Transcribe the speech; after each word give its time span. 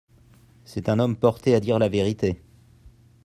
C'est 0.65 0.89
un 0.89 0.97
homme 0.97 1.15
porté 1.15 1.53
à 1.53 1.59
dire 1.59 1.77
la 1.77 1.87
vérité. 1.87 2.41